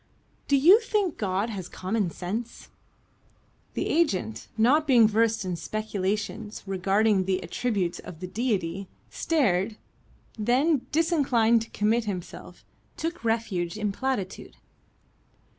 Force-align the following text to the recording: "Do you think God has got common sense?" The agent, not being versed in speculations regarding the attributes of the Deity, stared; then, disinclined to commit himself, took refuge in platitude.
"Do 0.47 0.57
you 0.57 0.79
think 0.79 1.19
God 1.19 1.51
has 1.51 1.67
got 1.69 1.77
common 1.77 2.09
sense?" 2.09 2.69
The 3.75 3.85
agent, 3.85 4.47
not 4.57 4.87
being 4.87 5.07
versed 5.07 5.45
in 5.45 5.55
speculations 5.55 6.63
regarding 6.65 7.25
the 7.25 7.43
attributes 7.43 7.99
of 7.99 8.19
the 8.19 8.25
Deity, 8.25 8.87
stared; 9.11 9.77
then, 10.39 10.87
disinclined 10.91 11.61
to 11.61 11.69
commit 11.69 12.05
himself, 12.05 12.65
took 12.97 13.23
refuge 13.23 13.77
in 13.77 13.91
platitude. 13.91 14.55